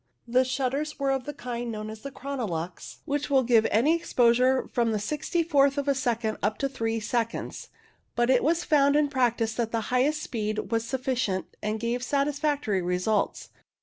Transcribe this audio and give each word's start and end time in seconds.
The 0.27 0.43
shutters 0.43 0.97
were 0.97 1.11
of 1.11 1.25
the 1.25 1.33
kind 1.33 1.71
known 1.71 1.91
as 1.91 2.01
the" 2.01 2.09
Chronolux," 2.19 3.01
which 3.05 3.29
will 3.29 3.43
give 3.43 3.67
any 3.69 3.95
exposure 3.95 4.67
from 4.69 4.91
the 4.91 4.97
sixty 4.97 5.43
fourth 5.43 5.77
of 5.77 5.87
a 5.87 5.93
second 5.93 6.39
up 6.41 6.57
to 6.57 6.67
three 6.67 6.99
seconds. 6.99 7.67
But 8.15 8.31
it 8.31 8.43
was 8.43 8.63
found 8.63 8.95
in 8.95 9.09
practice 9.09 9.53
that 9.53 9.71
the 9.71 9.79
highest 9.93 10.23
speed 10.23 10.71
was 10.71 10.85
sufficient 10.87 11.55
and 11.61 11.79
gave 11.79 12.01
satisfactory 12.01 12.81
results. 12.81 13.49